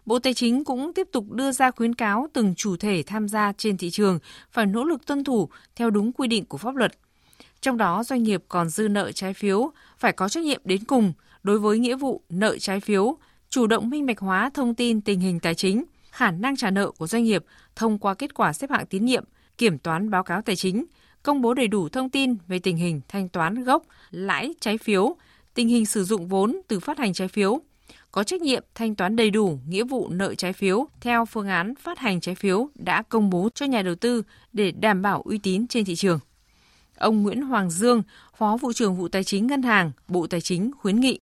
Bộ 0.07 0.19
Tài 0.19 0.35
chính 0.35 0.65
cũng 0.65 0.93
tiếp 0.95 1.09
tục 1.13 1.31
đưa 1.31 1.53
ra 1.53 1.71
khuyến 1.71 1.95
cáo 1.95 2.27
từng 2.33 2.55
chủ 2.55 2.77
thể 2.77 3.03
tham 3.07 3.29
gia 3.29 3.53
trên 3.53 3.77
thị 3.77 3.91
trường 3.91 4.19
phải 4.51 4.67
nỗ 4.67 4.85
lực 4.85 5.07
tuân 5.07 5.25
thủ 5.25 5.49
theo 5.77 5.91
đúng 5.91 6.13
quy 6.13 6.29
định 6.29 6.45
của 6.45 6.59
pháp 6.59 6.77
luật. 6.77 6.93
Trong 7.61 7.77
đó, 7.77 8.05
doanh 8.05 8.23
nghiệp 8.23 8.45
còn 8.49 8.69
dư 8.69 8.89
nợ 8.89 9.13
trái 9.13 9.35
phiếu 9.35 9.71
phải 9.99 10.13
có 10.13 10.29
trách 10.29 10.45
nhiệm 10.45 10.61
đến 10.65 10.85
cùng 10.85 11.13
đối 11.43 11.59
với 11.59 11.79
nghĩa 11.79 11.97
vụ 11.97 12.23
nợ 12.29 12.59
trái 12.59 12.81
phiếu, 12.81 13.17
chủ 13.49 13.67
động 13.67 13.91
minh 13.91 14.07
bạch 14.07 14.19
hóa 14.19 14.51
thông 14.55 14.75
tin 14.75 15.01
tình 15.01 15.21
hình 15.21 15.41
tài 15.41 15.55
chính, 15.55 15.85
khả 16.13 16.31
năng 16.31 16.57
trả 16.57 16.71
nợ 16.71 16.91
của 16.91 17.07
doanh 17.07 17.25
nghiệp 17.25 17.45
thông 17.77 17.99
qua 17.99 18.15
kết 18.15 18.35
quả 18.35 18.53
xếp 18.53 18.71
hạng 18.71 18.87
tín 18.87 19.05
nhiệm, 19.05 19.25
kiểm 19.59 19.79
toán 19.79 20.11
báo 20.11 20.23
cáo 20.23 20.43
tài 20.43 20.57
chính, 20.57 20.85
công 21.23 21.43
bố 21.43 21.55
đầy 21.55 21.69
đủ 21.69 21.89
thông 21.89 22.11
tin 22.11 22.37
về 22.49 22.59
tình 22.59 22.77
hình 22.77 23.01
thanh 23.09 23.29
toán 23.29 23.65
gốc, 23.65 23.83
lãi 24.11 24.55
trái 24.61 24.79
phiếu, 24.79 25.17
tình 25.55 25.69
hình 25.69 25.87
sử 25.87 26.05
dụng 26.05 26.29
vốn 26.29 26.61
từ 26.69 26.81
phát 26.81 26.99
hành 26.99 27.13
trái 27.13 27.29
phiếu, 27.29 27.61
có 28.13 28.25
trách 28.25 28.43
nhiệm 28.43 28.65
thanh 28.75 28.95
toán 28.95 29.17
đầy 29.17 29.31
đủ 29.31 29.59
nghĩa 29.69 29.85
vụ 29.85 30.09
nợ 30.09 30.35
trái 30.35 30.53
phiếu 30.53 30.87
theo 31.01 31.25
phương 31.25 31.49
án 31.49 31.75
phát 31.75 31.99
hành 31.99 32.21
trái 32.21 32.35
phiếu 32.35 32.69
đã 32.75 33.03
công 33.03 33.31
bố 33.31 33.49
cho 33.55 33.67
nhà 33.67 33.83
đầu 33.83 33.95
tư 33.95 34.23
để 34.53 34.71
đảm 34.71 35.03
bảo 35.03 35.23
uy 35.23 35.39
tín 35.39 35.67
trên 35.67 35.85
thị 35.85 35.95
trường. 35.95 36.19
Ông 36.99 37.23
Nguyễn 37.23 37.43
Hoàng 37.43 37.71
Dương, 37.71 38.03
Phó 38.37 38.57
vụ 38.57 38.73
trưởng 38.73 38.97
vụ 38.97 39.09
Tài 39.09 39.25
chính 39.25 39.47
Ngân 39.47 39.63
hàng, 39.63 39.93
Bộ 40.09 40.27
Tài 40.27 40.41
chính 40.41 40.71
khuyến 40.79 41.01
nghị 41.01 41.19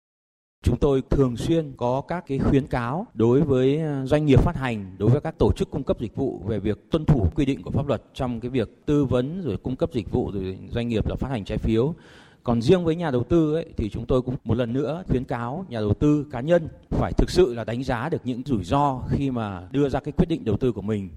Chúng 0.63 0.77
tôi 0.77 1.03
thường 1.11 1.37
xuyên 1.37 1.73
có 1.77 2.01
các 2.01 2.25
cái 2.27 2.39
khuyến 2.39 2.67
cáo 2.67 3.07
đối 3.15 3.41
với 3.41 3.79
ờ, 3.79 4.07
doanh 4.07 4.27
nghiệp 4.27 4.41
phát 4.41 4.57
hành, 4.57 4.97
đối 4.99 5.11
với 5.11 5.21
các 5.21 5.39
tổ 5.39 5.53
chức 5.53 5.71
cung 5.71 5.83
cấp 5.83 6.01
dịch 6.01 6.17
vụ 6.17 6.43
về 6.47 6.59
việc 6.59 6.91
tuân 6.91 7.05
thủ 7.05 7.27
quy 7.35 7.45
định 7.45 7.63
của 7.63 7.71
pháp 7.71 7.87
luật 7.87 8.03
trong 8.15 8.41
cái 8.41 8.51
việc 8.51 8.87
tư 8.87 9.05
vấn 9.05 9.43
rồi 9.43 9.57
cung 9.57 9.77
cấp 9.77 9.91
dịch 9.93 10.11
vụ 10.11 10.31
rồi 10.35 10.59
doanh 10.71 10.89
nghiệp 10.89 11.09
là 11.09 11.17
phát 11.17 11.29
hành 11.29 11.45
trái 11.45 11.59
phiếu. 11.59 11.95
Còn 12.43 12.63
riêng 12.63 12.85
với 12.85 12.97
nhà 12.97 13.11
đầu 13.11 13.23
tư 13.23 13.55
ấy, 13.55 13.67
thì 13.77 13.89
chúng 13.89 14.07
tôi 14.07 14.23
cũng 14.23 14.35
một 14.45 14.55
lần 14.55 14.73
nữa 14.73 15.05
khuyến 15.09 15.25
cáo 15.25 15.67
nhà 15.69 15.81
đầu 15.81 15.95
tư 15.95 16.27
cá 16.31 16.41
nhân 16.41 16.69
phải 16.91 17.13
thực 17.13 17.31
sự 17.31 17.55
là 17.55 17.65
đánh 17.65 17.85
giá 17.85 18.09
được 18.09 18.21
những 18.25 18.43
rủi 18.47 18.65
ro 18.65 19.03
khi 19.09 19.31
mà 19.31 19.69
đưa 19.71 19.89
ra 19.89 20.01
cái 20.01 20.13
quyết 20.13 20.29
định 20.29 20.45
đầu 20.45 20.57
tư 20.57 20.73
của 20.73 20.83
mình. 20.83 21.09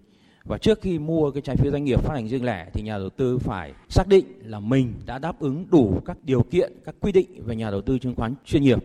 Và 0.43 0.57
trước 0.57 0.81
khi 0.81 0.99
mua 0.99 1.31
cái 1.31 1.41
trái 1.41 1.55
phiếu 1.55 1.71
doanh 1.71 1.83
nghiệp 1.83 2.01
phát 2.01 2.13
hành 2.13 2.27
riêng 2.27 2.45
lẻ 2.45 2.67
thì 2.73 2.81
nhà 2.81 2.97
đầu 2.97 3.09
tư 3.09 3.37
phải 3.37 3.73
xác 3.89 4.07
định 4.07 4.25
là 4.43 4.59
mình 4.59 4.93
đã 5.05 5.19
đáp 5.19 5.39
ứng 5.39 5.65
đủ 5.71 6.01
các 6.05 6.17
điều 6.23 6.43
kiện, 6.43 6.73
các 6.85 6.95
quy 6.99 7.11
định 7.11 7.43
về 7.45 7.55
nhà 7.55 7.71
đầu 7.71 7.81
tư 7.81 7.99
chứng 7.99 8.15
khoán 8.15 8.33
chuyên 8.45 8.63
nghiệp 8.63 8.79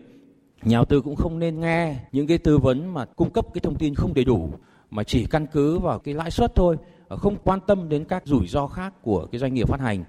nhà 0.64 0.76
đầu 0.76 0.84
tư 0.84 1.00
cũng 1.00 1.16
không 1.16 1.38
nên 1.38 1.60
nghe 1.60 1.96
những 2.12 2.26
cái 2.26 2.38
tư 2.38 2.58
vấn 2.58 2.94
mà 2.94 3.04
cung 3.04 3.30
cấp 3.30 3.46
cái 3.54 3.60
thông 3.60 3.78
tin 3.78 3.94
không 3.94 4.14
đầy 4.14 4.24
đủ 4.24 4.50
mà 4.90 5.04
chỉ 5.04 5.26
căn 5.26 5.46
cứ 5.52 5.78
vào 5.78 5.98
cái 5.98 6.14
lãi 6.14 6.30
suất 6.30 6.54
thôi 6.54 6.76
không 7.08 7.36
quan 7.44 7.60
tâm 7.66 7.88
đến 7.88 8.04
các 8.04 8.22
rủi 8.26 8.46
ro 8.46 8.66
khác 8.66 8.94
của 9.02 9.26
cái 9.32 9.38
doanh 9.38 9.54
nghiệp 9.54 9.68
phát 9.68 9.80
hành 9.80 10.04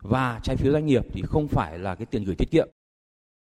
và 0.00 0.40
trái 0.42 0.56
phiếu 0.56 0.72
doanh 0.72 0.86
nghiệp 0.86 1.06
thì 1.12 1.22
không 1.22 1.48
phải 1.48 1.78
là 1.78 1.94
cái 1.94 2.06
tiền 2.06 2.24
gửi 2.24 2.34
tiết 2.34 2.50
kiệm 2.50 2.68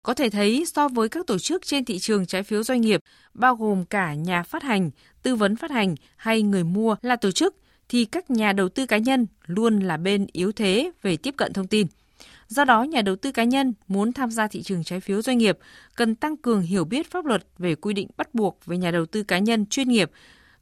có 0.03 0.13
thể 0.13 0.29
thấy 0.29 0.63
so 0.65 0.87
với 0.87 1.09
các 1.09 1.27
tổ 1.27 1.39
chức 1.39 1.65
trên 1.65 1.85
thị 1.85 1.99
trường 1.99 2.25
trái 2.25 2.43
phiếu 2.43 2.63
doanh 2.63 2.81
nghiệp, 2.81 3.01
bao 3.33 3.55
gồm 3.55 3.85
cả 3.85 4.13
nhà 4.13 4.43
phát 4.43 4.63
hành, 4.63 4.89
tư 5.23 5.35
vấn 5.35 5.55
phát 5.55 5.71
hành 5.71 5.95
hay 6.15 6.41
người 6.41 6.63
mua 6.63 6.95
là 7.01 7.15
tổ 7.15 7.31
chức, 7.31 7.55
thì 7.89 8.05
các 8.05 8.31
nhà 8.31 8.53
đầu 8.53 8.69
tư 8.69 8.85
cá 8.85 8.97
nhân 8.97 9.27
luôn 9.45 9.79
là 9.79 9.97
bên 9.97 10.27
yếu 10.31 10.51
thế 10.51 10.91
về 11.01 11.17
tiếp 11.17 11.33
cận 11.37 11.53
thông 11.53 11.67
tin. 11.67 11.87
Do 12.51 12.65
đó, 12.65 12.83
nhà 12.83 13.01
đầu 13.01 13.15
tư 13.15 13.31
cá 13.31 13.43
nhân 13.43 13.73
muốn 13.87 14.13
tham 14.13 14.31
gia 14.31 14.47
thị 14.47 14.61
trường 14.61 14.83
trái 14.83 14.99
phiếu 14.99 15.21
doanh 15.21 15.37
nghiệp 15.37 15.57
cần 15.95 16.15
tăng 16.15 16.37
cường 16.37 16.61
hiểu 16.61 16.85
biết 16.85 17.11
pháp 17.11 17.25
luật 17.25 17.47
về 17.57 17.75
quy 17.75 17.93
định 17.93 18.07
bắt 18.17 18.35
buộc 18.35 18.59
về 18.65 18.77
nhà 18.77 18.91
đầu 18.91 19.05
tư 19.05 19.23
cá 19.23 19.39
nhân 19.39 19.65
chuyên 19.65 19.89
nghiệp, 19.89 20.11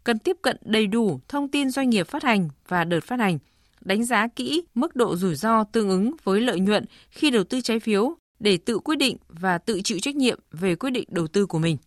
cần 0.03 0.19
tiếp 0.19 0.37
cận 0.41 0.57
đầy 0.61 0.87
đủ 0.87 1.19
thông 1.27 1.47
tin 1.47 1.69
doanh 1.69 1.89
nghiệp 1.89 2.07
phát 2.07 2.23
hành 2.23 2.49
và 2.67 2.83
đợt 2.83 3.03
phát 3.03 3.19
hành, 3.19 3.37
đánh 3.81 4.03
giá 4.03 4.27
kỹ 4.27 4.63
mức 4.75 4.95
độ 4.95 5.15
rủi 5.15 5.35
ro 5.35 5.63
tương 5.63 5.89
ứng 5.89 6.15
với 6.23 6.41
lợi 6.41 6.59
nhuận 6.59 6.85
khi 7.09 7.31
đầu 7.31 7.43
tư 7.43 7.61
trái 7.61 7.79
phiếu 7.79 8.15
để 8.39 8.57
tự 8.57 8.79
quyết 8.79 8.95
định 8.95 9.17
và 9.27 9.57
tự 9.57 9.81
chịu 9.81 9.99
trách 9.99 10.15
nhiệm 10.15 10.39
về 10.51 10.75
quyết 10.75 10.89
định 10.89 11.07
đầu 11.11 11.27
tư 11.27 11.45
của 11.45 11.59
mình. 11.59 11.77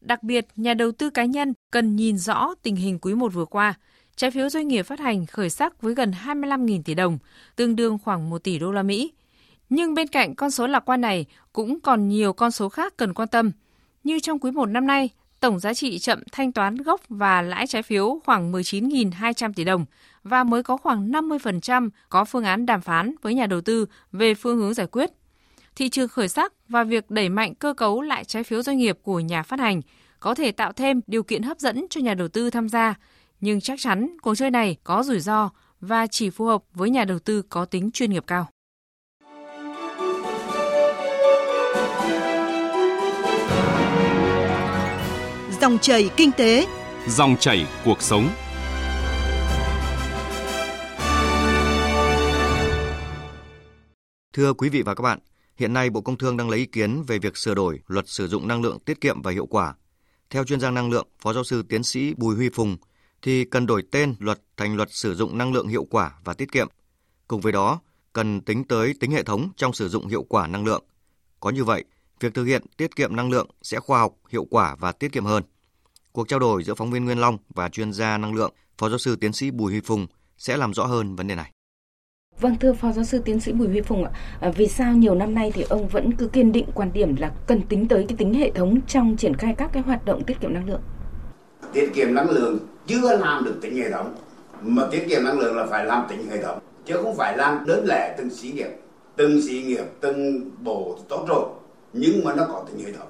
Đặc 0.00 0.22
biệt, 0.22 0.46
nhà 0.56 0.74
đầu 0.74 0.92
tư 0.92 1.10
cá 1.10 1.24
nhân 1.24 1.54
cần 1.70 1.96
nhìn 1.96 2.18
rõ 2.18 2.54
tình 2.62 2.76
hình 2.76 2.98
quý 2.98 3.14
1 3.14 3.32
vừa 3.32 3.44
qua. 3.44 3.74
Trái 4.16 4.30
phiếu 4.30 4.48
doanh 4.48 4.68
nghiệp 4.68 4.82
phát 4.82 5.00
hành 5.00 5.26
khởi 5.26 5.50
sắc 5.50 5.82
với 5.82 5.94
gần 5.94 6.12
25.000 6.24 6.82
tỷ 6.82 6.94
đồng, 6.94 7.18
tương 7.56 7.76
đương 7.76 7.98
khoảng 8.04 8.30
1 8.30 8.44
tỷ 8.44 8.58
đô 8.58 8.72
la 8.72 8.82
Mỹ. 8.82 9.12
Nhưng 9.70 9.94
bên 9.94 10.08
cạnh 10.08 10.34
con 10.34 10.50
số 10.50 10.66
lạc 10.66 10.80
quan 10.80 11.00
này 11.00 11.26
cũng 11.52 11.80
còn 11.80 12.08
nhiều 12.08 12.32
con 12.32 12.50
số 12.50 12.68
khác 12.68 12.94
cần 12.96 13.14
quan 13.14 13.28
tâm. 13.28 13.50
Như 14.04 14.20
trong 14.20 14.38
quý 14.38 14.50
1 14.50 14.66
năm 14.66 14.86
nay, 14.86 15.10
tổng 15.40 15.58
giá 15.58 15.74
trị 15.74 15.98
chậm 15.98 16.22
thanh 16.32 16.52
toán 16.52 16.76
gốc 16.76 17.00
và 17.08 17.42
lãi 17.42 17.66
trái 17.66 17.82
phiếu 17.82 18.20
khoảng 18.24 18.52
19.200 18.52 19.52
tỷ 19.52 19.64
đồng 19.64 19.84
và 20.22 20.44
mới 20.44 20.62
có 20.62 20.76
khoảng 20.76 21.10
50% 21.10 21.90
có 22.08 22.24
phương 22.24 22.44
án 22.44 22.66
đàm 22.66 22.80
phán 22.80 23.14
với 23.22 23.34
nhà 23.34 23.46
đầu 23.46 23.60
tư 23.60 23.86
về 24.12 24.34
phương 24.34 24.58
hướng 24.58 24.74
giải 24.74 24.86
quyết. 24.86 25.10
Thị 25.76 25.88
trường 25.88 26.08
khởi 26.08 26.28
sắc 26.28 26.52
và 26.68 26.84
việc 26.84 27.10
đẩy 27.10 27.28
mạnh 27.28 27.54
cơ 27.54 27.74
cấu 27.74 28.02
lại 28.02 28.24
trái 28.24 28.44
phiếu 28.44 28.62
doanh 28.62 28.78
nghiệp 28.78 28.98
của 29.02 29.20
nhà 29.20 29.42
phát 29.42 29.60
hành 29.60 29.80
có 30.20 30.34
thể 30.34 30.52
tạo 30.52 30.72
thêm 30.72 31.00
điều 31.06 31.22
kiện 31.22 31.42
hấp 31.42 31.58
dẫn 31.58 31.86
cho 31.90 32.00
nhà 32.00 32.14
đầu 32.14 32.28
tư 32.28 32.50
tham 32.50 32.68
gia, 32.68 32.94
nhưng 33.40 33.60
chắc 33.60 33.78
chắn 33.80 34.16
cuộc 34.22 34.34
chơi 34.34 34.50
này 34.50 34.76
có 34.84 35.02
rủi 35.02 35.20
ro 35.20 35.50
và 35.80 36.06
chỉ 36.06 36.30
phù 36.30 36.44
hợp 36.44 36.62
với 36.74 36.90
nhà 36.90 37.04
đầu 37.04 37.18
tư 37.18 37.42
có 37.42 37.64
tính 37.64 37.90
chuyên 37.90 38.10
nghiệp 38.10 38.24
cao. 38.26 38.48
Dòng 45.60 45.78
chảy 45.78 46.10
kinh 46.16 46.32
tế, 46.32 46.66
dòng 47.08 47.36
chảy 47.36 47.66
cuộc 47.84 48.02
sống. 48.02 48.28
Thưa 54.32 54.52
quý 54.52 54.68
vị 54.68 54.82
và 54.82 54.94
các 54.94 55.02
bạn, 55.02 55.18
hiện 55.56 55.72
nay 55.72 55.90
Bộ 55.90 56.00
Công 56.00 56.18
Thương 56.18 56.36
đang 56.36 56.50
lấy 56.50 56.58
ý 56.58 56.66
kiến 56.66 57.02
về 57.02 57.18
việc 57.18 57.36
sửa 57.36 57.54
đổi 57.54 57.80
luật 57.86 58.08
sử 58.08 58.28
dụng 58.28 58.48
năng 58.48 58.62
lượng 58.62 58.78
tiết 58.78 59.00
kiệm 59.00 59.22
và 59.22 59.32
hiệu 59.32 59.46
quả. 59.46 59.74
Theo 60.30 60.44
chuyên 60.44 60.60
gia 60.60 60.70
năng 60.70 60.90
lượng, 60.90 61.06
Phó 61.20 61.32
giáo 61.32 61.44
sư 61.44 61.62
tiến 61.68 61.82
sĩ 61.82 62.14
Bùi 62.16 62.36
Huy 62.36 62.48
Phùng, 62.54 62.76
thì 63.22 63.44
cần 63.44 63.66
đổi 63.66 63.82
tên 63.90 64.14
luật 64.18 64.40
thành 64.56 64.76
luật 64.76 64.88
sử 64.92 65.14
dụng 65.14 65.38
năng 65.38 65.52
lượng 65.52 65.68
hiệu 65.68 65.84
quả 65.90 66.12
và 66.24 66.34
tiết 66.34 66.52
kiệm. 66.52 66.68
Cùng 67.28 67.40
với 67.40 67.52
đó, 67.52 67.80
cần 68.12 68.40
tính 68.40 68.64
tới 68.64 68.94
tính 69.00 69.10
hệ 69.10 69.22
thống 69.22 69.50
trong 69.56 69.72
sử 69.72 69.88
dụng 69.88 70.06
hiệu 70.06 70.22
quả 70.22 70.46
năng 70.46 70.64
lượng. 70.64 70.84
Có 71.40 71.50
như 71.50 71.64
vậy, 71.64 71.84
việc 72.20 72.34
thực 72.34 72.44
hiện 72.44 72.62
tiết 72.76 72.96
kiệm 72.96 73.16
năng 73.16 73.30
lượng 73.30 73.46
sẽ 73.62 73.80
khoa 73.80 73.98
học, 73.98 74.12
hiệu 74.28 74.46
quả 74.50 74.76
và 74.80 74.92
tiết 74.92 75.12
kiệm 75.12 75.24
hơn. 75.24 75.42
Cuộc 76.12 76.28
trao 76.28 76.38
đổi 76.38 76.64
giữa 76.64 76.74
phóng 76.74 76.90
viên 76.90 77.04
Nguyên 77.04 77.20
Long 77.20 77.38
và 77.54 77.68
chuyên 77.68 77.92
gia 77.92 78.18
năng 78.18 78.34
lượng 78.34 78.52
Phó 78.78 78.88
giáo 78.88 78.98
sư 78.98 79.16
tiến 79.16 79.32
sĩ 79.32 79.50
Bùi 79.50 79.72
Huy 79.72 79.80
Phùng 79.80 80.06
sẽ 80.38 80.56
làm 80.56 80.74
rõ 80.74 80.84
hơn 80.84 81.16
vấn 81.16 81.26
đề 81.26 81.34
này. 81.34 81.52
Vâng 82.40 82.56
thưa 82.60 82.72
Phó 82.72 82.92
giáo 82.92 83.04
sư 83.04 83.22
tiến 83.24 83.40
sĩ 83.40 83.52
Bùi 83.52 83.68
Huy 83.68 83.80
Phùng 83.80 84.04
ạ, 84.04 84.10
à, 84.40 84.50
vì 84.56 84.66
sao 84.66 84.92
nhiều 84.92 85.14
năm 85.14 85.34
nay 85.34 85.52
thì 85.54 85.62
ông 85.62 85.88
vẫn 85.88 86.12
cứ 86.12 86.26
kiên 86.28 86.52
định 86.52 86.66
quan 86.74 86.92
điểm 86.92 87.16
là 87.16 87.32
cần 87.46 87.62
tính 87.62 87.88
tới 87.88 88.04
cái 88.08 88.16
tính 88.16 88.34
hệ 88.34 88.50
thống 88.50 88.80
trong 88.86 89.16
triển 89.16 89.34
khai 89.34 89.54
các 89.58 89.70
cái 89.72 89.82
hoạt 89.82 90.04
động 90.04 90.24
tiết 90.24 90.40
kiệm 90.40 90.54
năng 90.54 90.68
lượng? 90.68 90.80
Tiết 91.72 91.90
kiệm 91.94 92.14
năng 92.14 92.30
lượng 92.30 92.58
chưa 92.86 93.16
làm 93.16 93.44
được 93.44 93.58
tính 93.62 93.76
hệ 93.76 93.90
thống, 93.90 94.14
mà 94.62 94.82
tiết 94.90 95.06
kiệm 95.08 95.24
năng 95.24 95.38
lượng 95.38 95.56
là 95.56 95.66
phải 95.66 95.84
làm 95.84 96.06
tính 96.08 96.26
hệ 96.30 96.42
thống, 96.42 96.58
chứ 96.86 96.94
không 97.02 97.16
phải 97.16 97.36
làm 97.36 97.66
đơn 97.66 97.84
lẻ 97.88 98.14
từng 98.18 98.30
xí 98.30 98.52
nghiệp, 98.52 98.70
từng 99.16 99.42
xí 99.42 99.62
nghiệp, 99.62 99.84
từng 100.00 100.50
bộ 100.62 100.98
tốt 101.08 101.24
rồi, 101.28 101.48
nhưng 101.92 102.24
mà 102.24 102.34
nó 102.34 102.46
có 102.48 102.64
tính 102.68 102.86
hệ 102.86 102.92
thống. 102.92 103.08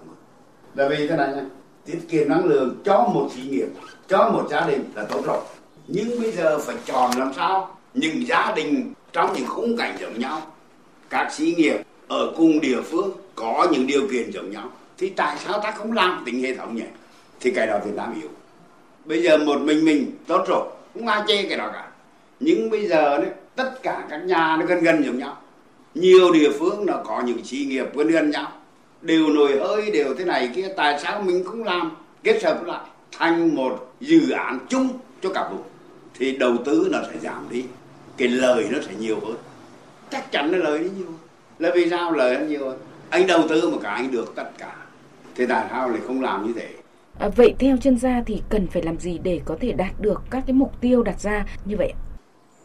Là 0.74 0.88
vì 0.88 1.08
thế 1.08 1.16
này 1.16 1.28
nha, 1.28 1.44
tiết 1.84 1.98
kiệm 2.08 2.28
năng 2.28 2.44
lượng 2.44 2.76
cho 2.84 3.08
một 3.14 3.28
xí 3.34 3.42
nghiệp, 3.42 3.68
cho 4.08 4.30
một 4.30 4.46
gia 4.50 4.60
đình 4.60 4.84
là 4.94 5.04
tốt 5.04 5.22
rồi, 5.26 5.40
nhưng 5.88 6.20
bây 6.22 6.32
giờ 6.32 6.58
phải 6.58 6.76
chọn 6.84 7.10
làm 7.18 7.32
sao? 7.36 7.76
Những 7.94 8.26
gia 8.26 8.52
đình 8.56 8.92
trong 9.12 9.32
những 9.36 9.46
khung 9.46 9.76
cảnh 9.76 9.96
giống 10.00 10.18
nhau 10.18 10.42
các 11.10 11.32
xí 11.32 11.54
nghiệp 11.56 11.76
ở 12.08 12.32
cùng 12.36 12.60
địa 12.60 12.80
phương 12.80 13.10
có 13.34 13.68
những 13.72 13.86
điều 13.86 14.08
kiện 14.10 14.30
giống 14.30 14.50
nhau 14.50 14.70
thì 14.98 15.10
tại 15.10 15.36
sao 15.44 15.60
ta 15.60 15.70
không 15.70 15.92
làm 15.92 16.22
tính 16.26 16.42
hệ 16.42 16.54
thống 16.54 16.76
nhỉ? 16.76 16.84
Thì 17.40 17.50
cái 17.50 17.66
đó 17.66 17.78
Việt 17.84 17.94
Nam 17.96 18.14
yếu. 18.20 18.30
Bây 19.04 19.22
giờ 19.22 19.38
một 19.38 19.60
mình 19.60 19.84
mình 19.84 20.12
tốt 20.26 20.44
rồi 20.48 20.68
không 20.94 21.06
ai 21.06 21.22
chê 21.28 21.42
cái 21.42 21.58
đó 21.58 21.70
cả. 21.72 21.88
Nhưng 22.40 22.70
bây 22.70 22.86
giờ 22.88 23.18
đấy, 23.18 23.30
tất 23.56 23.82
cả 23.82 24.06
các 24.10 24.24
nhà 24.24 24.56
nó 24.60 24.66
gần 24.66 24.80
gần 24.80 25.04
giống 25.04 25.18
nhau. 25.18 25.36
Nhiều 25.94 26.32
địa 26.32 26.50
phương 26.58 26.86
nó 26.86 26.94
có 27.06 27.22
những 27.26 27.44
xí 27.44 27.64
nghiệp 27.64 27.86
gần 27.94 28.08
gần 28.08 28.30
nhau 28.30 28.52
đều 29.02 29.26
nổi 29.28 29.58
hơi 29.60 29.90
đều 29.90 30.14
thế 30.14 30.24
này 30.24 30.50
kia 30.54 30.68
tại 30.76 30.98
sao 31.02 31.22
mình 31.22 31.44
không 31.44 31.64
làm? 31.64 31.96
Kết 32.22 32.44
hợp 32.44 32.64
lại 32.64 32.80
thành 33.18 33.54
một 33.54 33.92
dự 34.00 34.30
án 34.30 34.58
chung 34.68 34.88
cho 35.22 35.30
cả 35.34 35.48
vùng. 35.50 35.62
Thì 36.14 36.36
đầu 36.36 36.56
tư 36.64 36.88
nó 36.92 36.98
sẽ 37.12 37.18
giảm 37.22 37.46
đi 37.50 37.64
cái 38.16 38.28
lời 38.28 38.68
nó 38.70 38.78
sẽ 38.80 38.92
nhiều 38.98 39.20
hơn. 39.20 39.36
Chắc 40.10 40.32
chắn 40.32 40.50
là 40.50 40.58
lời 40.58 40.78
nó 40.78 40.88
nhiều 40.96 41.12
là 41.58 41.70
vì 41.74 41.90
sao 41.90 42.12
lời 42.12 42.36
nó 42.38 42.46
nhiều 42.46 42.64
hơn? 42.64 42.78
Anh 43.10 43.26
đầu 43.26 43.48
tư 43.48 43.70
một 43.70 43.78
cái 43.82 43.94
anh 43.94 44.10
được 44.10 44.32
tất 44.36 44.50
cả. 44.58 44.76
Thế 45.34 45.46
tại 45.46 45.66
sao 45.70 45.88
lại 45.88 46.00
không 46.06 46.22
làm 46.22 46.46
như 46.46 46.52
thế? 46.56 46.68
À, 47.18 47.28
vậy 47.36 47.54
theo 47.58 47.76
chuyên 47.76 47.98
gia 47.98 48.22
thì 48.26 48.42
cần 48.48 48.66
phải 48.66 48.82
làm 48.82 48.98
gì 48.98 49.18
để 49.22 49.40
có 49.44 49.56
thể 49.60 49.72
đạt 49.72 49.92
được 50.00 50.22
các 50.30 50.42
cái 50.46 50.54
mục 50.54 50.80
tiêu 50.80 51.02
đặt 51.02 51.20
ra 51.20 51.44
như 51.64 51.76
vậy 51.76 51.92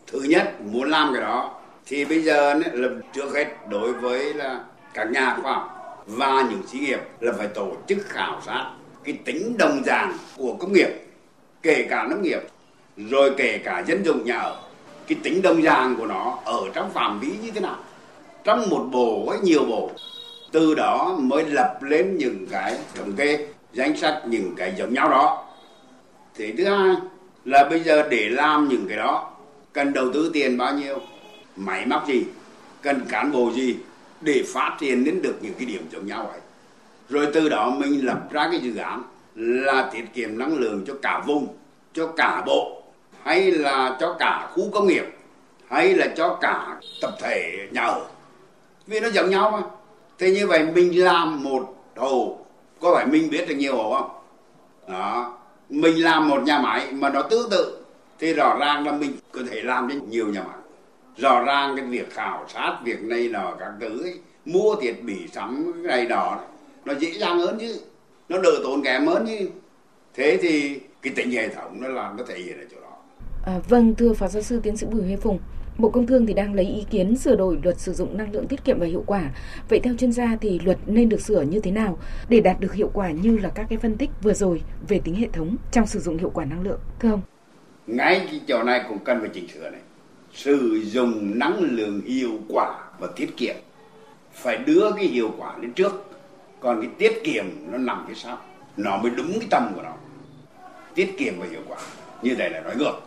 thứ 0.07 0.19
nhất 0.21 0.61
muốn 0.61 0.89
làm 0.89 1.13
cái 1.13 1.21
đó. 1.21 1.61
Thì 1.85 2.05
bây 2.05 2.21
giờ 2.21 2.53
là 2.53 2.87
trước 3.13 3.33
hết 3.35 3.45
đối 3.69 3.93
với 3.93 4.33
là 4.33 4.59
các 4.93 5.11
nhà 5.11 5.37
khoa 5.41 5.53
học 5.53 5.74
và 6.07 6.47
những 6.49 6.61
xí 6.67 6.79
nghiệp 6.79 6.99
là 7.19 7.33
phải 7.37 7.47
tổ 7.47 7.71
chức 7.87 7.97
khảo 8.05 8.41
sát 8.45 8.71
cái 9.03 9.17
tính 9.25 9.57
đồng 9.57 9.81
dạng 9.85 10.17
của 10.37 10.53
công 10.53 10.73
nghiệp, 10.73 10.89
kể 11.61 11.87
cả 11.89 12.07
nông 12.09 12.21
nghiệp, 12.21 12.39
rồi 12.97 13.31
kể 13.37 13.57
cả 13.57 13.83
dân 13.87 14.05
dụng 14.05 14.25
nhà 14.25 14.37
ở. 14.37 14.61
Cái 15.07 15.17
tính 15.23 15.41
đồng 15.41 15.61
dạng 15.61 15.95
của 15.95 16.05
nó 16.05 16.39
ở 16.45 16.61
trong 16.73 16.91
phạm 16.91 17.19
vi 17.19 17.31
như 17.43 17.51
thế 17.51 17.59
nào? 17.59 17.77
Trong 18.43 18.69
một 18.69 18.87
bộ 18.91 19.27
hay 19.29 19.39
nhiều 19.39 19.65
bộ? 19.65 19.91
Từ 20.51 20.75
đó 20.75 21.15
mới 21.19 21.45
lập 21.45 21.79
lên 21.81 22.17
những 22.17 22.47
cái 22.51 22.77
thống 22.95 23.13
kê, 23.13 23.47
danh 23.73 23.97
sách 23.97 24.21
những 24.25 24.55
cái 24.55 24.73
giống 24.77 24.93
nhau 24.93 25.09
đó. 25.09 25.45
Thế 26.35 26.53
thứ 26.57 26.65
hai 26.65 26.95
là 27.45 27.67
bây 27.69 27.79
giờ 27.79 28.07
để 28.09 28.29
làm 28.29 28.67
những 28.69 28.85
cái 28.87 28.97
đó, 28.97 29.31
cần 29.73 29.93
đầu 29.93 30.13
tư 30.13 30.31
tiền 30.33 30.57
bao 30.57 30.73
nhiêu? 30.73 30.99
Máy 31.55 31.85
móc 31.85 32.07
gì? 32.07 32.23
Cần 32.81 33.01
cán 33.09 33.31
bộ 33.31 33.51
gì? 33.51 33.75
Để 34.25 34.43
phát 34.53 34.77
triển 34.79 35.03
đến 35.03 35.21
được 35.21 35.35
những 35.41 35.53
cái 35.53 35.65
điểm 35.65 35.87
giống 35.91 36.07
nhau 36.07 36.27
ấy. 36.27 36.39
Rồi 37.09 37.27
từ 37.33 37.49
đó 37.49 37.69
mình 37.77 38.05
lập 38.05 38.19
ra 38.31 38.47
cái 38.51 38.59
dự 38.59 38.75
án 38.75 39.03
là 39.35 39.89
tiết 39.93 40.05
kiệm 40.13 40.37
năng 40.39 40.57
lượng 40.57 40.83
cho 40.87 40.93
cả 41.01 41.23
vùng, 41.27 41.47
cho 41.93 42.07
cả 42.07 42.43
bộ, 42.45 42.83
hay 43.23 43.51
là 43.51 43.97
cho 43.99 44.15
cả 44.19 44.49
khu 44.53 44.69
công 44.71 44.87
nghiệp, 44.87 45.05
hay 45.67 45.93
là 45.93 46.07
cho 46.17 46.37
cả 46.41 46.79
tập 47.01 47.11
thể 47.21 47.67
nhà 47.71 47.81
ở. 47.81 48.05
Vì 48.87 48.99
nó 48.99 49.09
giống 49.09 49.29
nhau 49.29 49.51
mà. 49.51 49.59
Thế 50.19 50.31
như 50.31 50.47
vậy 50.47 50.65
mình 50.73 51.03
làm 51.03 51.43
một 51.43 51.75
hồ 51.95 52.39
có 52.81 52.95
phải 52.95 53.05
mình 53.05 53.29
biết 53.29 53.45
được 53.47 53.55
nhiều 53.55 53.77
hồ 53.77 53.93
không? 53.93 54.09
Đó. 54.87 55.37
Mình 55.69 56.03
làm 56.03 56.29
một 56.29 56.43
nhà 56.43 56.59
máy 56.59 56.87
mà 56.91 57.09
nó 57.09 57.21
tương 57.21 57.49
tự, 57.49 57.77
thì 58.19 58.33
rõ 58.33 58.57
ràng 58.59 58.85
là 58.85 58.91
mình 58.91 59.17
có 59.31 59.41
thể 59.49 59.61
làm 59.61 59.87
đến 59.87 60.09
nhiều 60.09 60.27
nhà 60.27 60.43
máy 60.43 60.57
rõ 61.17 61.43
ràng 61.43 61.75
cái 61.75 61.85
việc 61.85 62.09
khảo 62.13 62.45
sát 62.47 62.79
việc 62.83 63.03
này 63.03 63.29
nọ 63.29 63.55
các 63.59 63.71
thứ 63.79 64.03
ấy, 64.03 64.19
mua 64.45 64.75
thiết 64.81 65.03
bị 65.03 65.27
sắm 65.31 65.71
cái 65.73 65.97
này 65.97 66.05
đó 66.05 66.39
nó 66.85 66.93
dễ 66.93 67.11
dàng 67.11 67.39
hơn 67.39 67.57
chứ 67.59 67.79
nó 68.29 68.37
đỡ 68.37 68.51
tốn 68.63 68.83
kém 68.83 69.05
hơn 69.07 69.25
chứ 69.27 69.49
thế 70.13 70.37
thì 70.41 70.79
cái 71.01 71.13
tính 71.15 71.31
hệ 71.31 71.49
thống 71.49 71.81
nó 71.81 71.87
làm 71.87 72.17
nó 72.17 72.23
thể 72.27 72.39
hiện 72.39 72.57
ở 72.57 72.65
chỗ 72.71 72.77
đó 72.81 72.91
À, 73.45 73.59
vâng, 73.69 73.95
thưa 73.95 74.13
Phó 74.13 74.27
Giáo 74.27 74.43
sư 74.43 74.59
Tiến 74.63 74.77
sĩ 74.77 74.87
Bùi 74.87 75.01
Huy 75.01 75.15
Phùng, 75.15 75.39
Bộ 75.77 75.89
Công 75.89 76.07
Thương 76.07 76.25
thì 76.25 76.33
đang 76.33 76.53
lấy 76.53 76.65
ý 76.65 76.85
kiến 76.89 77.17
sửa 77.17 77.35
đổi 77.35 77.59
luật 77.63 77.79
sử 77.79 77.93
dụng 77.93 78.17
năng 78.17 78.31
lượng 78.31 78.47
tiết 78.47 78.63
kiệm 78.63 78.79
và 78.79 78.85
hiệu 78.85 79.03
quả. 79.07 79.29
Vậy 79.69 79.79
theo 79.83 79.95
chuyên 79.95 80.11
gia 80.11 80.37
thì 80.41 80.59
luật 80.59 80.77
nên 80.85 81.09
được 81.09 81.21
sửa 81.21 81.41
như 81.41 81.59
thế 81.59 81.71
nào 81.71 81.97
để 82.29 82.39
đạt 82.39 82.59
được 82.59 82.73
hiệu 82.73 82.89
quả 82.93 83.11
như 83.11 83.37
là 83.37 83.49
các 83.49 83.65
cái 83.69 83.79
phân 83.79 83.97
tích 83.97 84.09
vừa 84.21 84.33
rồi 84.33 84.61
về 84.87 84.99
tính 85.03 85.15
hệ 85.15 85.27
thống 85.33 85.55
trong 85.71 85.87
sử 85.87 85.99
dụng 85.99 86.17
hiệu 86.17 86.31
quả 86.33 86.45
năng 86.45 86.61
lượng, 86.61 86.79
thưa 86.99 87.09
ông? 87.11 87.21
Ngay 87.87 88.27
cái 88.31 88.41
chỗ 88.47 88.63
này 88.63 88.85
cũng 88.89 88.99
cần 88.99 89.19
phải 89.19 89.29
chỉnh 89.33 89.47
sửa 89.47 89.69
này. 89.69 89.81
Sử 90.35 90.81
dụng 90.83 91.39
năng 91.39 91.57
lượng 91.59 92.01
hiệu 92.01 92.39
quả 92.49 92.79
và 92.99 93.07
tiết 93.15 93.37
kiệm 93.37 93.55
phải 94.33 94.57
đưa 94.57 94.91
cái 94.95 95.05
hiệu 95.05 95.31
quả 95.37 95.57
lên 95.61 95.73
trước. 95.73 96.05
Còn 96.59 96.81
cái 96.81 96.89
tiết 96.97 97.21
kiệm 97.23 97.45
nó 97.71 97.77
nằm 97.77 98.05
phía 98.07 98.13
sau. 98.13 98.37
Nó 98.77 98.97
mới 98.97 99.11
đúng 99.11 99.31
cái 99.39 99.47
tâm 99.49 99.71
của 99.75 99.81
nó. 99.81 99.93
Tiết 100.95 101.17
kiệm 101.17 101.33
và 101.39 101.45
hiệu 101.51 101.61
quả. 101.67 101.77
Như 102.21 102.35
đây 102.35 102.49
là 102.49 102.61
nói 102.61 102.75
ngược 102.75 103.01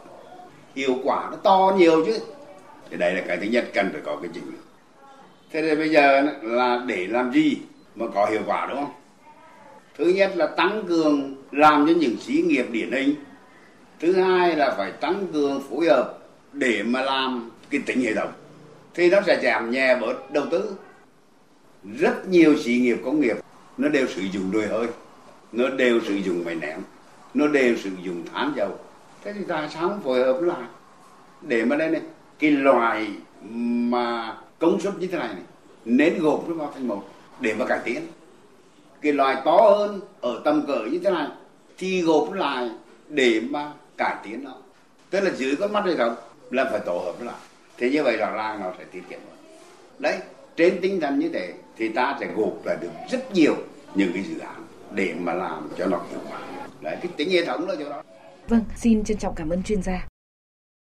hiệu 0.78 0.98
quả 1.04 1.28
nó 1.30 1.36
to 1.36 1.74
nhiều 1.78 2.04
chứ 2.06 2.18
thì 2.90 2.96
đây 2.96 3.14
là 3.14 3.22
cái 3.28 3.36
thứ 3.36 3.46
nhất 3.46 3.70
cần 3.74 3.88
phải 3.92 4.00
có 4.04 4.16
cái 4.22 4.30
chỉnh 4.34 4.44
thế 5.50 5.62
thì 5.62 5.76
bây 5.76 5.88
giờ 5.88 6.22
là 6.42 6.82
để 6.86 7.06
làm 7.06 7.32
gì 7.32 7.56
mà 7.94 8.06
có 8.14 8.26
hiệu 8.26 8.40
quả 8.46 8.66
đúng 8.70 8.78
không 8.78 8.92
thứ 9.98 10.04
nhất 10.04 10.32
là 10.36 10.46
tăng 10.46 10.84
cường 10.88 11.34
làm 11.50 11.86
cho 11.86 11.92
những 12.00 12.16
xí 12.16 12.42
nghiệp 12.42 12.66
điển 12.70 12.92
hình 12.92 13.14
thứ 14.00 14.12
hai 14.12 14.56
là 14.56 14.74
phải 14.76 14.92
tăng 14.92 15.26
cường 15.32 15.62
phối 15.70 15.86
hợp 15.86 16.17
để 16.58 16.82
mà 16.82 17.02
làm 17.02 17.50
cái 17.70 17.80
tính 17.86 18.00
hệ 18.00 18.14
thống. 18.14 18.32
Thì 18.94 19.10
nó 19.10 19.20
sẽ 19.26 19.40
giảm 19.42 19.70
nhẹ 19.70 19.98
bớt 20.00 20.30
đầu 20.32 20.44
tư. 20.50 20.74
Rất 21.98 22.28
nhiều 22.28 22.56
xí 22.58 22.78
nghiệp 22.78 22.98
công 23.04 23.20
nghiệp 23.20 23.36
nó 23.76 23.88
đều 23.88 24.06
sử 24.06 24.22
dụng 24.22 24.50
đồi 24.52 24.66
hơi 24.66 24.86
nó 25.52 25.68
đều 25.68 26.00
sử 26.00 26.14
dụng 26.14 26.44
máy 26.44 26.54
nén, 26.54 26.78
nó 27.34 27.46
đều 27.46 27.76
sử 27.76 27.90
dụng 28.02 28.24
than 28.32 28.52
dầu. 28.56 28.78
Thế 29.24 29.32
thì 29.32 29.40
tại 29.48 29.68
sao 29.74 29.88
không 29.88 30.00
phối 30.02 30.24
hợp 30.24 30.40
lại? 30.40 30.62
Để 31.42 31.64
mà 31.64 31.76
đây 31.76 31.90
này 31.90 32.02
cái 32.38 32.50
loại 32.50 33.10
mà 33.90 34.36
công 34.58 34.80
suất 34.80 34.98
như 34.98 35.06
thế 35.06 35.18
này, 35.18 35.28
này 35.28 35.42
nên 35.84 36.18
gộp 36.18 36.48
nó 36.48 36.54
vào 36.54 36.72
thành 36.74 36.88
một 36.88 37.08
để 37.40 37.54
mà 37.54 37.66
cải 37.66 37.78
tiến. 37.84 38.02
Cái 39.00 39.12
loại 39.12 39.42
to 39.44 39.74
hơn 39.78 40.00
ở 40.20 40.40
tầm 40.44 40.66
cỡ 40.66 40.78
như 40.90 40.98
thế 41.04 41.10
này 41.10 41.28
thì 41.78 42.02
gộp 42.02 42.32
lại 42.32 42.70
để 43.08 43.40
mà 43.50 43.72
cải 43.96 44.16
tiến 44.24 44.44
nó. 44.44 44.52
Tức 45.10 45.20
là 45.20 45.30
dưới 45.36 45.56
con 45.56 45.72
mắt 45.72 45.86
này 45.86 45.94
đâu 45.94 46.14
là 46.50 46.68
phải 46.70 46.80
tổ 46.86 46.98
hợp 46.98 47.14
nó 47.18 47.24
lại 47.24 47.40
thế 47.78 47.90
như 47.90 48.02
vậy 48.02 48.16
rõ 48.16 48.30
ràng 48.30 48.60
nó 48.60 48.72
sẽ 48.78 48.84
tiết 48.84 49.02
kiệm 49.10 49.20
hơn 49.28 49.38
đấy 49.98 50.18
trên 50.56 50.78
tinh 50.82 51.00
thần 51.00 51.18
như 51.18 51.30
thế 51.32 51.54
thì 51.76 51.88
ta 51.88 52.16
sẽ 52.20 52.32
gộp 52.36 52.64
lại 52.64 52.76
được 52.80 52.90
rất 53.10 53.32
nhiều 53.32 53.56
những 53.94 54.10
cái 54.14 54.22
dự 54.22 54.38
án 54.38 54.66
để 54.90 55.14
mà 55.18 55.34
làm 55.34 55.68
cho 55.78 55.86
nó 55.86 56.00
hiệu 56.10 56.20
quả 56.30 56.40
đấy 56.80 56.96
cái 57.02 57.12
tính 57.16 57.30
hệ 57.30 57.44
thống 57.44 57.66
đó 57.66 57.74
chỗ 57.78 57.90
đó 57.90 58.02
Vâng, 58.48 58.64
xin 58.76 59.04
trân 59.04 59.18
trọng 59.18 59.34
cảm 59.34 59.48
ơn 59.48 59.62
chuyên 59.62 59.82
gia. 59.82 60.08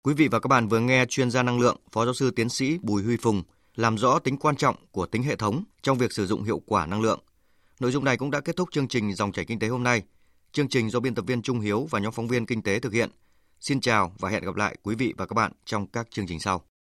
Quý 0.03 0.15
vị 0.15 0.29
và 0.29 0.41
các 0.41 0.49
bạn 0.49 0.69
vừa 0.69 0.81
nghe 0.81 1.07
chuyên 1.09 1.31
gia 1.31 1.43
năng 1.43 1.61
lượng, 1.61 1.77
Phó 1.93 2.05
giáo 2.05 2.15
sư 2.15 2.31
tiến 2.31 2.49
sĩ 2.49 2.79
Bùi 2.83 3.03
Huy 3.03 3.17
Phùng 3.17 3.43
làm 3.75 3.99
rõ 3.99 4.19
tính 4.19 4.37
quan 4.37 4.57
trọng 4.57 4.77
của 4.91 5.07
tính 5.07 5.23
hệ 5.23 5.37
thống 5.37 5.65
trong 5.83 5.99
việc 5.99 6.13
sử 6.13 6.27
dụng 6.27 6.43
hiệu 6.43 6.63
quả 6.67 6.87
năng 6.87 7.03
lượng. 7.03 7.21
Nội 7.81 7.91
dung 7.91 8.05
này 8.05 8.17
cũng 8.17 8.31
đã 8.31 8.41
kết 8.41 8.57
thúc 8.57 8.69
chương 8.73 8.89
trình 8.89 9.15
Dòng 9.15 9.33
chảy 9.33 9.45
kinh 9.45 9.59
tế 9.59 9.69
hôm 9.69 9.83
nay. 9.83 10.03
Chương 10.53 10.69
trình 10.69 10.91
do 10.91 11.01
biên 11.01 11.15
tập 11.15 11.25
viên 11.27 11.43
Trung 11.43 11.61
Hiếu 11.61 11.87
và 11.91 11.99
nhóm 11.99 12.13
phóng 12.13 12.29
viên 12.29 12.47
kinh 12.47 12.63
tế 12.63 12.81
thực 12.81 12.93
hiện. 12.93 13.11
Xin 13.61 13.81
chào 13.81 14.13
và 14.19 14.29
hẹn 14.29 14.45
gặp 14.45 14.57
lại 14.57 14.77
quý 14.83 14.95
vị 14.95 15.15
và 15.17 15.27
các 15.27 15.35
bạn 15.35 15.53
trong 15.65 15.87
các 15.87 16.11
chương 16.11 16.27
trình 16.27 16.41
sau. 16.41 16.65